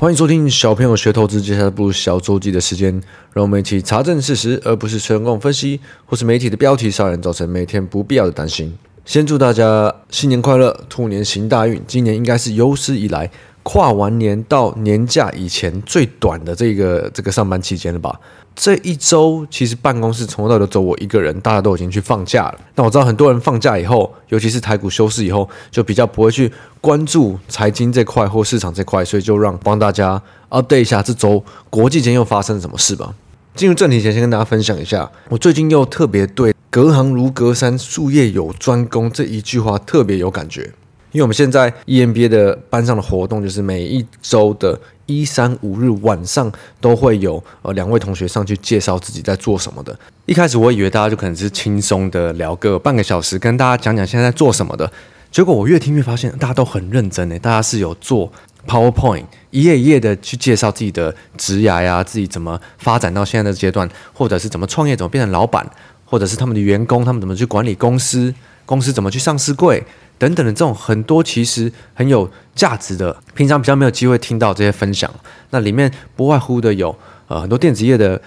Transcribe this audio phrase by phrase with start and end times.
[0.00, 3.02] 欢迎收听小朋友学投资，接下来步入小周记的时间，
[3.32, 8.72] 让我们一起查证事实，而不是成功分析，或是媒体的标题杀人，造成每天不必要的担心。
[9.04, 13.28] 先祝大家新年快乐，兔年行大运，今年应该是有史以来
[13.64, 18.20] 跨完年到年假以前最短的这个这个上班期间了吧。
[18.60, 22.58] 这一周其实办公室从头到尾都走我一个人，大家都已经去放假了。
[22.74, 30.20] 但我知道很多人放假以后，尤其是台股休市以后，就比较不会去关注财经这块或市场这块，所以就让帮大家
[30.50, 33.14] update 一下这周国际间又发生了什么事吧。
[33.54, 40.72] 进入正题前，先跟大家分享一下，我最近又特别对“隔行如隔山，术业有专攻”这一句话特别有感觉。
[41.12, 49.98] 因为我们现在 EMBA 的班上的活动，就是每一周的一三五日晚上都会有呃两位同学上去介绍自己在做什么的。
[50.26, 54.90] 一开始我以为大家就可能是轻松的聊个半个小时，跟大家讲讲现在在做什么的。
[55.30, 58.30] 结果我越听越发现，大家都很认真诶，大家是有做
[58.66, 65.66] PowerPoint，一页一页的去介绍自己的职涯呀，自己怎么发展到现在的阶段，或者是怎么创业，怎么变成老板，
[66.04, 68.34] 或者是他们的员工，他们怎么去管理公司，
[68.66, 69.82] 公司怎么去上市柜。
[70.18, 75.10] 等等的这种很多其实很有价值的，平常比较没有机会听到这些分享。
[75.50, 76.94] 那里面不外乎的有
[77.28, 78.20] 呃很多电子业的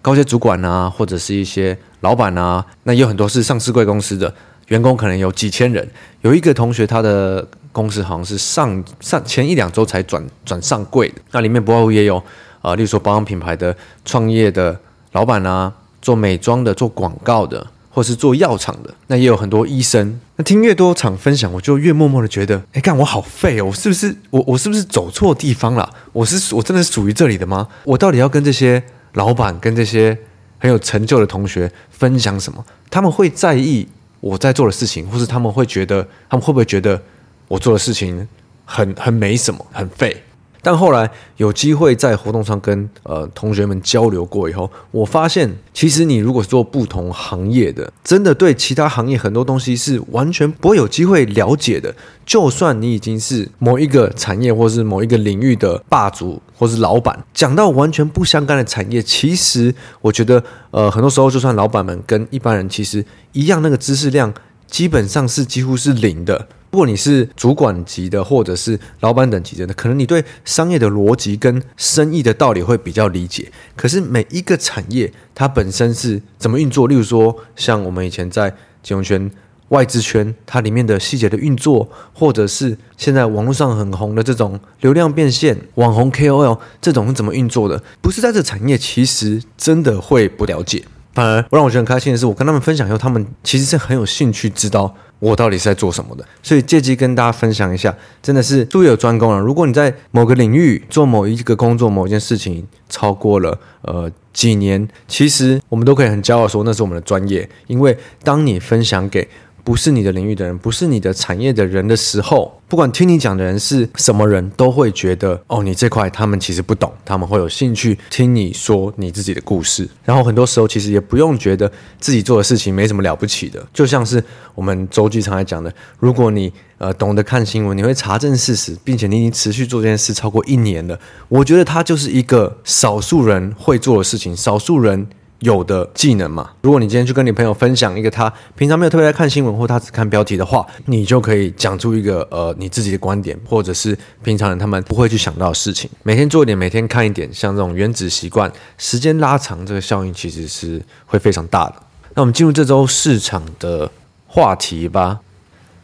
[0.00, 4.32] 高阶主管啊，或者是一些老板啊，那也有很多是上市贵公司的
[4.68, 5.86] 员工，可能有几千人。
[6.22, 12.22] 有一个同学他的公司好像是上上前一两周才转转上柜的，那里面不外乎也有
[12.62, 14.78] 呃，例如说保养品牌的创业的
[15.12, 17.66] 老板啊，做美妆的，做广告的。
[17.96, 20.20] 或是做药厂的，那也有很多医生。
[20.36, 23.64] 那听越多场分享，我就越默默的觉得，哎，干我好废哦！
[23.64, 25.90] 我是不是我我是不是走错地方了？
[26.12, 27.66] 我是我真的是属于这里的吗？
[27.84, 28.82] 我到底要跟这些
[29.14, 30.14] 老板、跟这些
[30.58, 32.62] 很有成就的同学分享什么？
[32.90, 33.88] 他们会在意
[34.20, 37.00] 我在做的事情，或是他们会觉得，他们会不会觉得
[37.48, 38.28] 我做的事情
[38.66, 40.22] 很很没什么，很废？
[40.66, 51.94] 但后来有机会在活动上跟呃同学们交流过以后，我发现其实你如果做不同行业的，真的对其他行业很多东西是完全不会有机会了解的。
[52.24, 64.34] 就算你已经是某一个产业或是某一个领域的霸主或是老板，讲到完全不相干的产业，其实我觉得呃很多时候就算老板们跟一般人其实一样，那个知识量
[64.66, 66.48] 基本上是几乎是零的。
[66.76, 73.50] 如果你是主管级的，或者是老板等级的，可能你对商业的逻辑跟生意的道理会比较理解。
[73.74, 76.86] 可是每一个产业它本身是怎么运作？
[76.86, 78.50] 例如说，像我们以前在
[78.82, 79.30] 金融圈、
[79.70, 87.82] 外资圈，它里面的细节的运作，或者是现在网络上很红的这种流量变现、网红 KOL 这种是怎么运作的？
[88.02, 90.84] 不是在这产业，其实真的会不了解。
[91.14, 94.94] 反而让我觉得很开心的是，我跟他们分享以后，他们其实是很有兴趣知道。
[95.18, 96.24] 我到底是在做什么的？
[96.42, 99.38] 所以借机跟大家分享一下，真的是术业有专攻啊！
[99.38, 109.26] 如果你在某个领域做某一个工作、某一件事情超过了呃几年，其实我们都可以很骄傲说那是我们的专业，因为当你分享给。
[109.66, 119.88] 不是你的领域的人，不是你的产业的人的时候，不管听你讲的人是什么人，都会觉得哦，你这块他们其实不懂，他们会有兴趣听你说你自己的故事。
[120.04, 121.68] 然后很多时候其实也不用觉得
[121.98, 124.22] 自己做的事情没什么了不起的，就像是
[124.54, 135.08] 我们周记常来讲的，如果你呃懂得看新闻，你会查证事实，并且你已经持续做这件事超过一年了，我觉得它就是一个少数人会做的事情，少数人。
[135.40, 145.90] 有的技能嘛，如果你今天去跟你朋友分享一个他平常没有特别爱看新闻，或他只看标题的话，你就可以讲出一个呃你自己的观点，或者是平常人他们不会去想到的事情。
[146.02, 151.74] 每天做一点，每天看一点，像这种原子习惯，时间拉长，这个效应其实是会非常大的。
[152.14, 153.90] 那我们进入这周市场的
[154.26, 155.20] 话题吧。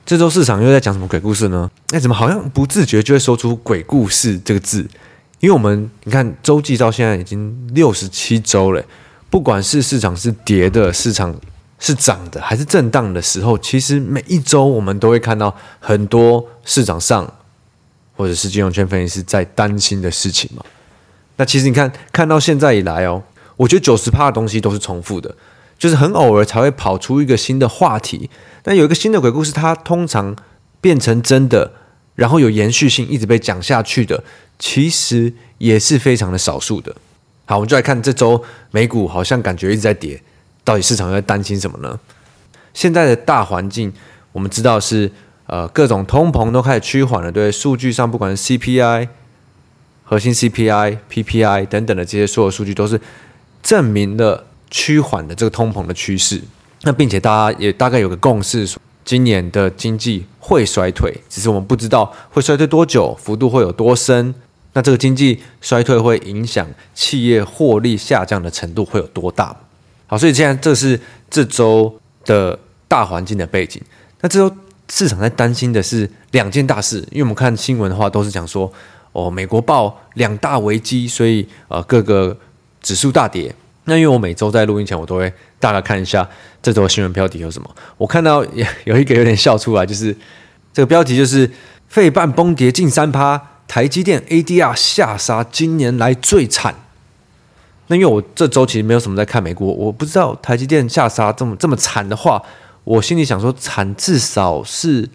[0.06, 1.70] 这周市场又在讲什么鬼故事呢？
[1.90, 4.88] 哎，怎么好像不自觉就会说出“鬼故事”这个字？
[5.40, 8.82] 因为我们你看周记到现在已经六十七周了。
[9.32, 11.34] 不管是市场是跌的，市场
[11.78, 17.32] 是涨的，还是震荡的时候，其实每一周我们都会看到很多市场上
[18.14, 20.62] 或者是金融圈分析师在担心的事情嘛。
[21.36, 23.22] 那其实你看，看到现在以来哦，
[23.56, 25.34] 我觉得九十趴的东西都是重复的，
[25.78, 28.28] 就是很偶尔才会跑出一个新的话题。
[28.62, 30.36] 但有一个新的鬼故事，它通常
[30.82, 31.72] 变成真的，
[32.16, 34.22] 然后有延续性，一直被讲下去的，
[34.58, 36.94] 其实也是非常的少数的。
[37.52, 40.18] 好，我们就来看这周美股，好像感觉一直在跌，
[40.64, 42.00] 到底市场在担心什么呢？
[42.72, 43.92] 现在的大环境，
[44.32, 45.12] 我们知道是
[45.46, 49.06] 呃各种通膨都开始趋缓了，对，数据上不管是 CPI、
[50.02, 52.98] 核心 CPI、PPI 等等的这些所有数据，都是
[53.62, 56.40] 证明了趋缓的这个通膨的趋势。
[56.84, 58.66] 那并且大家也大概有个共识，
[59.04, 64.34] 今年的经济会衰退，只是我们不知道会衰退多久，幅度会有多深。
[64.74, 69.54] 那这个经济衰退会影响企业获利下降的程度会有多大？
[70.06, 70.98] 好，所以现在这是
[71.30, 72.58] 这周的
[72.88, 73.80] 大环境的背景。
[74.20, 74.56] 那这周
[74.90, 78.72] 市场在担心的是两件大事，因为我们看新闻的话都是讲说，
[79.12, 82.36] 哦，美国报两大危机，所以呃各个
[82.80, 83.54] 指数大跌。
[83.84, 86.26] 那因为我每周在录音前，我都会大概看一下
[86.62, 87.70] 这周新闻标题有什么。
[87.98, 88.42] 我看到
[88.84, 90.16] 有一个有点笑出来，就是
[90.72, 91.50] 这个标题就是
[91.88, 93.50] 费半崩跌近三趴。
[93.72, 96.74] 台积电 ADR 下杀，今年来最惨。
[97.86, 102.42] 那因为我这周其实没有什么在看美国，我不知道台积电下杀这么这么惨的话，
[102.84, 105.08] 我心里想说惨至少是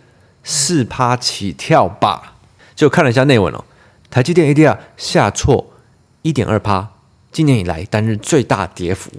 [0.43, 2.33] 四趴起跳吧。
[2.75, 3.63] 就看了一下内文哦，
[4.09, 5.71] 台积电 ADR 下挫
[6.23, 6.93] 一点二趴，
[7.31, 9.11] 今年以来单日最大跌幅。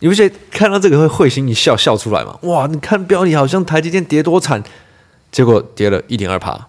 [0.00, 2.38] 你不觉得看到这个会会心一笑笑出来吗？
[2.42, 4.62] 哇，你看标题好像台积电跌多惨，
[5.30, 6.68] 结果跌了一点二趴。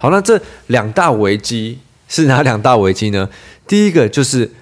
[0.00, 3.28] 好，那这两大危机是哪两大危机呢？
[3.66, 4.52] 第一个就是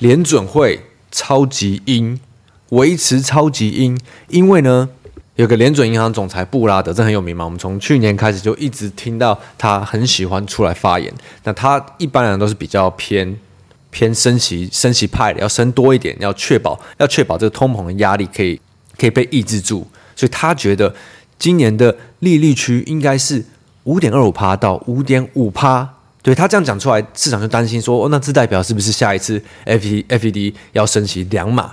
[0.00, 0.80] 联准会
[1.12, 2.18] 超级鹰，
[2.70, 3.96] 维持超级鹰，
[4.28, 4.88] 因为呢，
[5.36, 7.44] 有个联准银行总裁布拉德，这很有名嘛。
[7.44, 11.12] 我们从去年开始就一直听到他很喜欢出来发言。
[11.44, 13.38] 那他一般人都是比较偏
[13.90, 18.60] 偏升息升息派的，要升多一点，要确保要确保这个通膨的压力可以
[18.98, 19.86] 可以被抑制住。
[20.16, 20.92] 所以他觉得
[21.38, 23.44] 今年的利率区应该是。
[23.84, 25.88] 五点二五趴到五点五趴，
[26.22, 31.70] 对，他这样讲出来，市场就担心说，哦，那这代表是不是下一次 FED 要升息两码？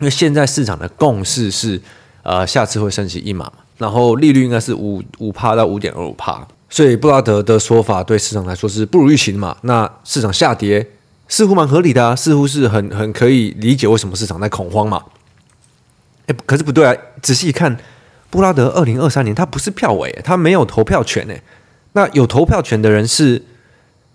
[0.00, 1.80] 因为现在市场的共识是，
[2.24, 9.56] 呃，下次会升息一码，然后利率应该是五五趴到五点二五趴，所以布拉德的说法对市场来说是不如预期的嘛。
[9.62, 10.84] 那市场下跌
[11.28, 15.00] 似乎蛮合理的啊，似乎是很很可以理解为什么市场在恐慌嘛。
[16.26, 17.78] 哎，可是不对啊，仔细一看。
[18.32, 21.42] 布拉德二零二三年他不是票委，他没有投票权诶。
[21.92, 23.42] 那有投票权的人是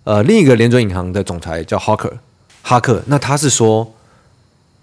[0.02, 2.12] 呃另一个联准银行的总裁叫哈克，
[2.62, 3.00] 哈克。
[3.06, 3.94] 那他是说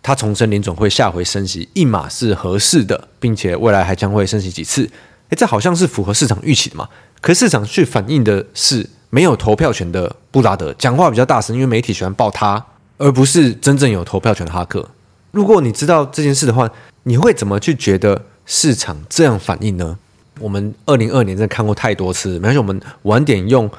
[0.02, 4.90] 他重申联准会下回升息一码是合适的，并且未来还将会升息几次。
[5.28, 6.88] 诶，这好像是符合市场预期的嘛？
[7.20, 12.66] 可是市场去反映的是没有投票权的布拉德讲话比较大声，因为媒体喜欢报他，
[12.98, 14.88] 而不是真正有投票权的哈克。
[15.32, 16.70] 如果你知道这件事的话，
[17.04, 18.28] 你会怎么去觉得？
[18.46, 19.98] 市场这样反应呢？
[20.40, 23.70] 我们二零二二年真的看过太多次，没关系，我们晚点用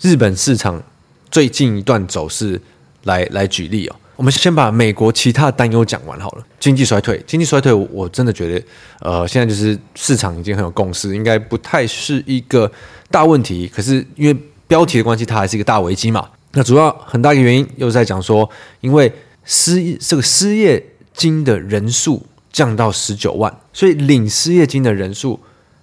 [0.00, 0.82] 日本市场
[1.30, 2.60] 最近一段走势
[3.04, 3.96] 来来举例哦。
[4.16, 6.44] 我们先把美国其他担忧讲完好了。
[6.58, 8.66] 经济衰退，经济衰退，我真的觉得，
[9.00, 12.70] 呃，现在就是市场已经很有共识，应该不太是一个
[13.10, 13.68] 大问题。
[13.68, 16.28] 可是因为标题的关系，它还是一个大危机嘛。
[16.52, 18.50] 那主要很大一个原因又在讲说，
[18.80, 19.12] 因为
[19.44, 20.84] 失这个失业
[21.14, 22.26] 金的人数。
[22.56, 25.38] 降到十九万，所以领失业金的人数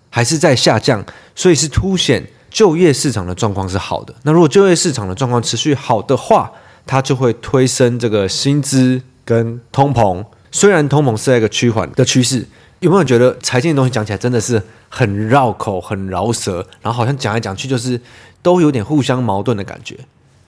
[0.10, 4.15] 还是在下降，所以是凸显就业市场的状况是好的。
[4.24, 6.51] 那如果就业市场的状况持续好的话，
[6.88, 10.25] 它就会推升这个薪资跟通膨。
[10.51, 12.44] 虽然通膨是在一个趋缓的趋势，
[12.80, 18.01] 有没有觉得财经的东西讲起来真的是很绕口、很饶舌，然后好像讲来讲去就是
[18.42, 19.96] 都有点互相矛盾的感觉？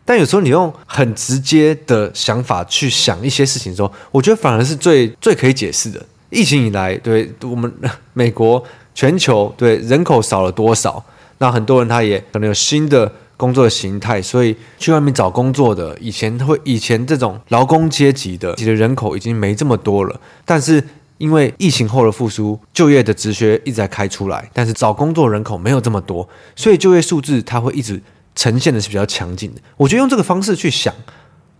[0.04, 6.04] 但有时候你用很直接的想法去想一些事情的时候，我觉得反而是最最可以解释的。
[6.36, 7.72] 疫情以来，对我们
[8.14, 8.62] 美国、
[8.94, 11.04] 全球对人口少了多少？
[11.38, 20.20] 那很多人他也可能有新的工作的形态，所以去外面找工作的，以前会以前这种劳工阶级的，其实人口已经没这么多了。
[20.46, 20.84] 但是
[21.18, 28.02] 因为疫情后的复苏，就业的职缺一直在开出来，但是找工作人口没有这么多，所以就业数字它会一直
[28.36, 29.62] 呈现的是比较强劲的。
[29.78, 30.94] 我觉得用这个方式去想。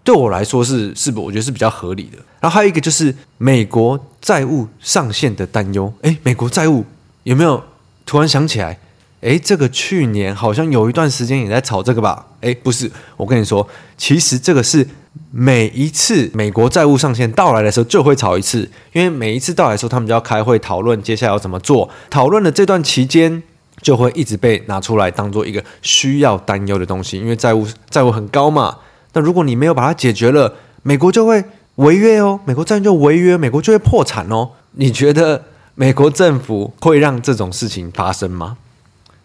[0.06, 2.18] 对我来说是是不，我觉得是比较合理的。
[2.40, 5.92] 然后还有一个就是美国债务上限的担忧。
[6.04, 6.86] 诶，美国债务
[7.24, 7.62] 有没有
[8.06, 8.78] 突然想起来？
[9.22, 12.28] 诶，这个去年好像有一段时间也在炒这个吧？
[12.42, 14.88] 诶，不是，我跟你说，其实这个是
[15.32, 21.90] 每一次美国债务上限到来的时候就会炒一次，因为每一次到来的时候，他们就要开会讨论接下来要怎么做。
[22.12, 23.42] 讨论的这段期间，
[23.82, 28.78] 就会一直被拿出来当做一个需要担忧的东西，因为债务债务很高嘛。
[29.16, 30.54] 那如果你没有把它解决了，
[30.84, 31.44] 美国就会
[31.76, 34.50] 违约哦，美国债券就违约，美国就会破产哦。
[34.72, 38.58] 你觉得美国政府会让这种事情发生吗？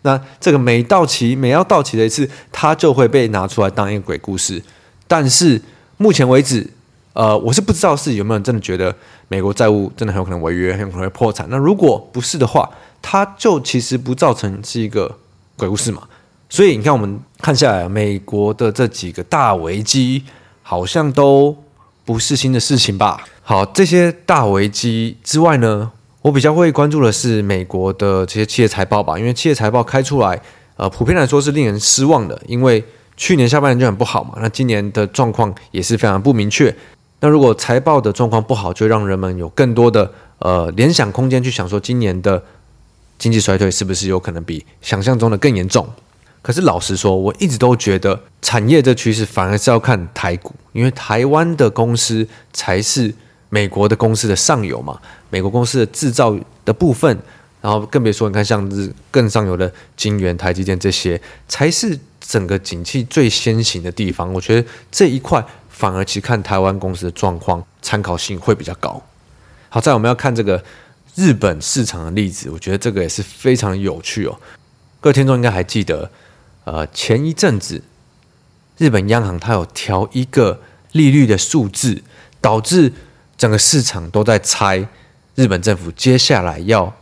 [0.03, 4.63] 那这个每到期每要到期的一次，它就会被拿出来当一个鬼故事。
[5.09, 5.61] 但是
[5.97, 6.71] 目前为止，
[7.13, 8.95] 呃，我是不知道是有没有人真的觉得
[9.27, 11.49] 美国债务真的很有可能违约，很有可能会破产。
[11.51, 12.71] 那如果不是的话，
[13.03, 15.19] 它就其实不造成是一个
[15.57, 16.03] 鬼故事嘛。
[16.53, 20.25] 所以你看，我们看下来，美国的这几个大危机
[20.63, 21.57] 好像都
[22.05, 23.25] 不是新的事情吧？
[23.41, 25.93] 好，这些大危机之外呢，
[26.23, 30.43] 我比较会关注的是美国的这些企业财报吧，因为企业财报开出来，
[30.75, 32.85] 呃，普遍来说是令人失望的，因为
[33.17, 36.75] 去年下半年就很不好嘛，那今年的状况也是非常不明确。
[37.21, 42.43] 那如果财报的状况不好，就让人们有更多的呃联想空间去想说，今年的
[43.19, 45.89] 经济衰退是不是有可能比想象中的更严重？
[46.43, 53.15] 可是老实说，我一直都觉得产业这趋势反而是要看台股，因为台湾的公司才是。
[53.53, 54.97] 美国的公司的上游嘛，
[55.29, 57.19] 美国公司的制造的部分，
[57.61, 64.33] 然后更别说你看像是更上游的晶圆、台积电这些，才是整个景气最先行的地方。
[64.33, 69.03] 我觉得这一块反而其实看台湾公司的状况，参考性会比较高。
[69.69, 70.63] 好，再我们要看这个
[71.17, 74.39] 日本市场的例子，我觉得这个也是非常有趣哦。
[75.01, 76.09] 各位听众应该还记得，
[76.73, 77.83] 呃，前一阵子
[78.79, 80.61] 日本央行它有调一个
[80.93, 82.01] 利率的数字，
[82.41, 82.93] 导致
[83.37, 84.87] 整个市场都在猜
[85.35, 86.95] 日本政府接下来要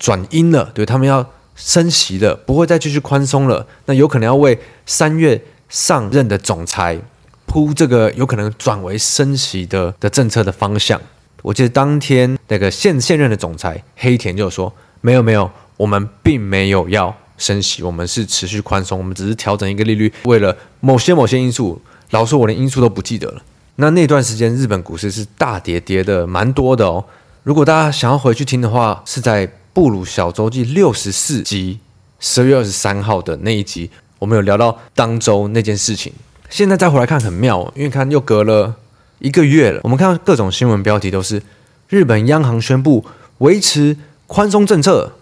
[0.00, 3.64] 转鹰了，对，他们要升息了，不会再继续宽松了。
[3.86, 6.98] 那有可能要为三月上任的总裁
[7.46, 11.00] 铺这个有可能转为升息的的政策的方向。
[11.42, 21.80] 我记得当天那个现现任的总裁黑田就说：“没有没有，我们并没有要升息，我们是持续宽松，我们只是调整一个利率，为了某些某些因素。
[22.10, 23.42] 老说，我连因素都不记得了。”
[23.76, 27.04] 那那段时间，日本股市是大跌，跌的蛮多的哦。
[27.42, 31.80] 如果大家想要回去听的话，是在布鲁小周记六十四集
[32.20, 36.12] 十二月二十三号的那一集，我们有聊到当周那件事情。
[36.48, 38.76] 现在再回来看很妙，因为看又隔了
[39.18, 39.80] 一个月了。
[39.82, 41.42] 我们看到各种新闻标题都是
[41.88, 43.04] 日本央行宣布
[43.38, 43.96] 维持
[44.28, 45.14] 宽松政策，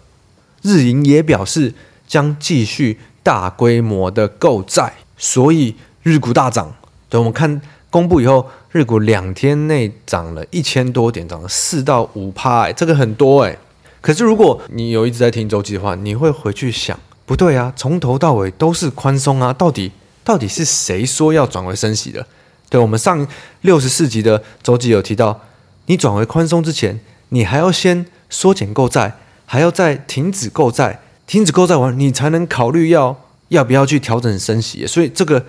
[0.61, 1.73] 日银也表示
[2.13, 6.71] 将继续大规模的购债，所以日股大涨。
[7.09, 7.63] 对，我们看。
[7.89, 13.55] 公布以后，日股两天内涨了一千多点，涨了四到五趴，哎，这个很多哎。
[14.01, 19.93] 可是如果你有一直在听周记的话，你会回去想，不对啊，从头到尾都是宽松啊，到底
[20.25, 22.27] 到底是谁说要转为升息的？
[22.71, 23.27] 对，我们上
[23.61, 25.43] 六十四集的周记有提到，
[25.85, 33.17] 你转为宽松之前，你还要先缩减购债，还要再停止购债，停止购债完，你才能考虑要
[33.49, 34.87] 要不要去调整升息。
[34.87, 35.45] 所以这个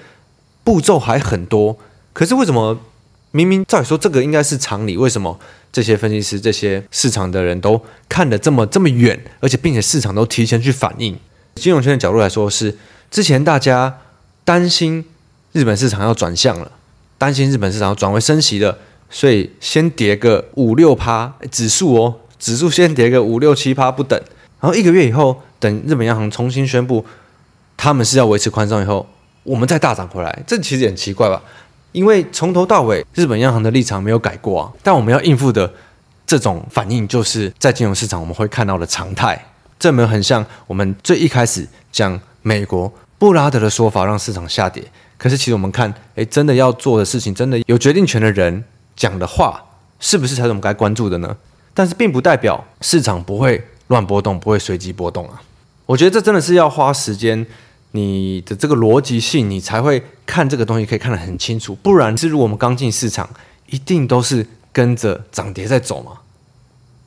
[0.63, 1.77] 步骤还很多。
[2.13, 2.79] 可是为什么
[3.31, 5.39] 明明照理说这个应该是常理，为什么
[5.71, 11.17] 这些分析师、这些市场的人都看得这么这么远，而且并且市场都提前去反应？
[11.55, 12.77] 金融圈的角度来说是，
[13.09, 13.99] 之前大家
[14.43, 15.03] 担心
[15.51, 16.71] 日本市场要转向了，
[17.17, 18.77] 担心日本市场要转为升息了，
[19.09, 24.19] 所以先跌个五六趴指数哦，指数先跌个五六七趴不等，
[24.59, 27.05] 然后一个月以后，等日本央行重新宣布
[27.77, 29.07] 他们是要维持宽松以后，
[29.43, 31.41] 我们再大涨回来，这其实很奇怪吧？
[31.93, 35.71] 因为从头到尾，日本央行的立场没有改过啊，但我们要应付的
[36.27, 39.41] 这种反应，就是在金融市场我们会看到的常态。
[39.79, 44.83] 这没有很像我们最一开始讲美国布拉德的说法让市场下跌，
[45.17, 48.63] 可是其实我们看，诶，真的要做的事情，真的有决定权的人
[48.95, 49.63] 讲的话，
[49.99, 51.35] 是不是才是我们该关注的呢？
[51.73, 55.41] 但是并不代表市场不会乱波动，不会随机波动啊。
[55.85, 57.45] 我觉得这真的是要花时间。
[57.95, 61.75] 你的这个逻辑性，你才会看这个东西可以看得很清楚。
[61.75, 63.29] 不然，是如果我们刚进市场，
[63.67, 66.13] 一定都是跟着涨跌在走嘛。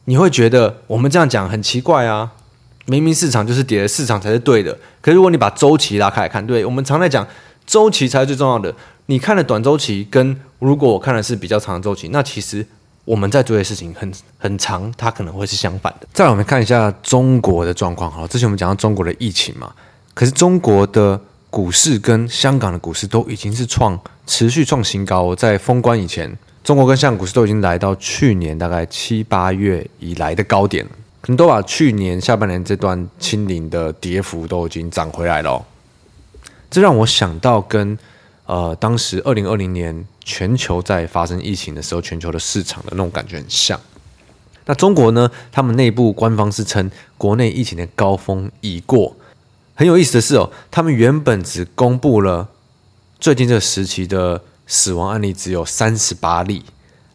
[0.05, 2.31] 你会觉得我们这样讲很奇怪啊，
[2.85, 4.79] 明明市场就是跌的，市场才是对的。
[5.01, 7.27] 可是如果你把周期拉开来看，对，我们常在讲
[7.67, 8.73] 周期才是最重要的。
[9.07, 12.65] 你看的短周期，跟如果我看的是比较长的周期，那其实
[13.07, 16.07] 我们在做的事情很很长，它可能会是相反的。
[16.13, 18.11] 再来，我们看一下中国的状况。
[18.11, 19.73] 好，之前我们讲到中国的疫情嘛。
[20.13, 30.85] 可是中国的股市跟香港的股市都已经是创持续创新高，在封关以前，中国跟香港股市都已经来到去年大概七八月以来的高点，
[31.21, 35.65] 可能都把去年下半年这段清零的跌幅都已经涨回来了哦。
[36.69, 37.97] 这让我想到跟
[38.47, 43.79] 呃当时二零二零年全球在发生疫情的时候，全球的市场的那种感觉很像。
[44.65, 49.17] 那中国呢，他们内部官方是称国内疫情的高峰已过。
[49.75, 52.49] 很有意思的是哦，他们原本只公布了
[53.21, 56.65] 最近这个时期的死亡案例只有三十八例，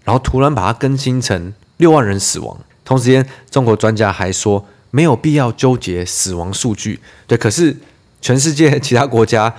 [0.03, 2.57] 然后突然把它更新成六万人死亡。
[2.85, 7.00] 同时间，中国专家还说没有必要纠结死亡数据。
[7.27, 7.75] 对，可是
[8.21, 9.53] 全世界其他国家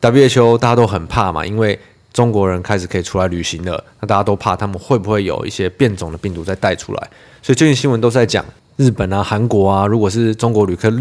[0.00, 1.78] WHO 大家都很怕嘛，因为
[2.12, 7.10] 中国人开始可以出来旅行了，那大家都怕他们会不会有一些变种的病毒再带出来。
[7.42, 8.44] 所以最近新闻都在讲
[8.76, 10.92] 日本啊、韩国啊，如果是中国旅客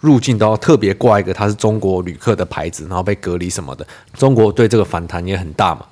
[0.00, 3.86] 入境，都要特别挂一个他是中国旅客的牌子，然后被隔离什么的。
[4.14, 5.86] 中国对这个反弹也很大嘛。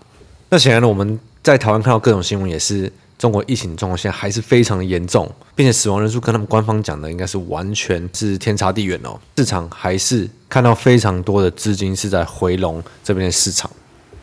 [0.49, 9.21] 那显然呢，我们在台湾看到各种新闻，也是中国疫情状况现在还是非常的严重，并且死亡人数跟他们官方讲的应该是完全是天差地远哦。
[9.37, 13.71] 市场还是看到非常多的资金是在回笼这边的市场。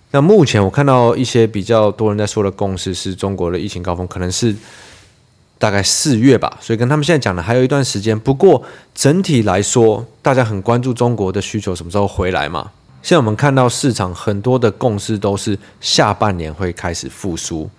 [0.10, 4.56] 那目前我看到一些比较多人在说的共识是中国的疫情高峰可能是
[5.60, 8.20] 大概四月吧，所以跟他们现在讲的还有一段时间。
[8.20, 8.64] 不过
[8.96, 12.72] 整体来说，大家很关注中国的需求什么时候回来嘛。
[13.04, 17.70] 现在我们看到市场很多的共识都是下半年会开始复苏。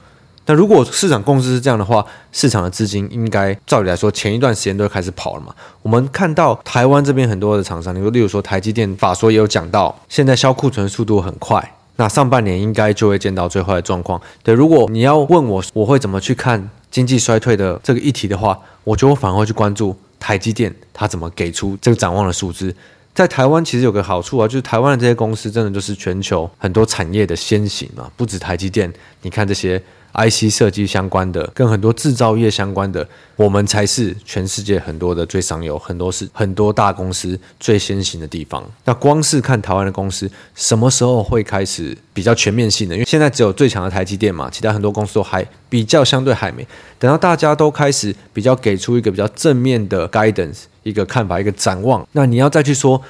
[0.51, 2.03] 那如果市场共识是这样的话，
[2.33, 5.55] 市场的资金应该照理来说前一段时间都开始跑了嘛。
[5.83, 14.19] 我们看到台湾这边很多的厂商，例如例如说台积电法说也有讲到，现在销库存速度很快，那上半年应该就会见到最坏的状况。
[14.43, 22.75] 对，如果你要问我我会怎么去看经济衰退的这个议题的话，我觉得我反而会去关注台积电它怎么给出这个展望的数字。
[23.15, 28.91] 在台湾其实有个好处啊，就是台湾的这些公司真的就是全球很多产业的先行啊，不止台积电，
[29.21, 29.83] 你看这些。
[30.19, 33.07] IC 设计相关的，跟很多制造业相关的，
[33.37, 38.69] 我们才是全世界很多的最上游，很多是很多大公司最先行的地方。
[38.85, 42.97] 那光是看台湾的公司什么时候会开始比较全面性的？
[42.97, 46.67] 因为现在只有最强的台积电嘛，其他很多公司都还比较相对还没。
[46.99, 53.01] 等到大家都开始比较给出一个比较正面的 guidance，一个看法，一个展望，那你要再去说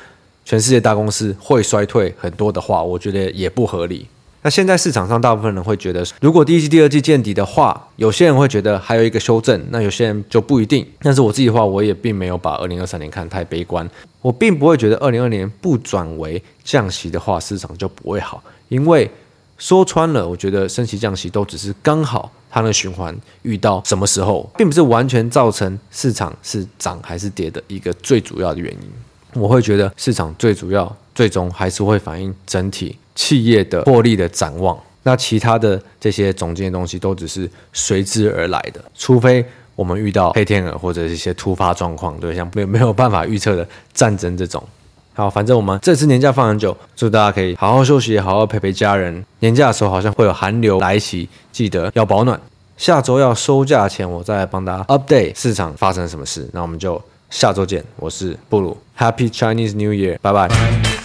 [0.45, 4.07] 全世界大公司会衰退很多的话，我觉得也不合理。
[4.43, 10.87] 那现在市场上大部分人会觉得，如果第一季、第二季见底的话，有些人会觉得还有一个修正，那有些人就不一定。
[11.01, 13.89] 但是我自己的话，我也并没有把二零二三年看太悲观，
[14.23, 18.43] 我并不会觉得二零二年不转为降息的话，市场就不会好。
[18.69, 19.11] 因为
[19.59, 29.43] 说穿了，我觉得升息降息都只是刚好它的循环遇到什么时候，并不是完全造成市场是涨还是跌的一个最主要的原因。
[29.43, 32.97] 我会觉得市场最主要最终还是会反映整体。
[33.19, 44.63] 企业的获利的展望，那其他的这些总经的东西都只是随之而来的，除非我们遇到黑天鹅或者一些突发状况，对，像没有没有办法预测的战争这种。
[45.15, 49.25] 好，反正我们这次年假放很久，祝大家可以好好休息，好好陪陪家人。
[49.41, 52.41] 年假的时候好像会有寒流来袭，记得要保暖。
[52.77, 56.49] 下周要收假前，我再来帮大家 update 市场发生什么事。
[56.53, 60.98] 那我们就下周见，我是布鲁，Happy Chinese New Year，拜拜。